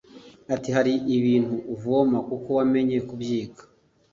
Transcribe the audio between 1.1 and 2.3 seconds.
ibintu uvoma